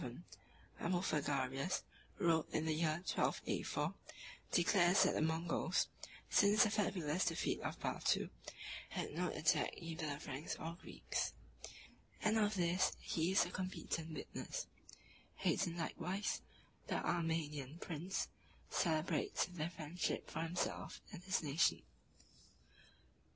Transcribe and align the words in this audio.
5.] 0.01 0.17
37 0.79 0.81
(return) 1.13 1.53
[Abulpharagius, 1.61 1.81
who 2.15 2.25
wrote 2.27 2.49
in 2.49 2.65
the 2.65 2.73
year 2.73 3.03
1284, 3.05 3.93
declares 4.49 5.03
that 5.03 5.13
the 5.13 5.21
Moguls, 5.21 5.89
since 6.27 6.63
the 6.63 6.71
fabulous 6.71 7.25
defeat 7.25 7.59
of 7.59 7.79
Batou, 7.79 8.31
had 8.89 9.11
not 9.13 9.35
attacked 9.35 9.75
either 9.77 10.07
the 10.09 10.19
Franks 10.19 10.55
or 10.55 10.73
Greeks; 10.81 11.33
and 12.23 12.39
of 12.39 12.55
this 12.55 12.93
he 12.99 13.31
is 13.31 13.45
a 13.45 13.51
competent 13.51 14.15
witness. 14.15 14.65
Hayton 15.35 15.77
likewise, 15.77 16.41
the 16.87 16.95
Armenian 16.95 17.77
prince, 17.77 18.27
celebrates 18.71 19.45
their 19.45 19.69
friendship 19.69 20.27
for 20.31 20.39
himself 20.41 20.99
and 21.13 21.23
his 21.25 21.43
nation. 21.43 21.83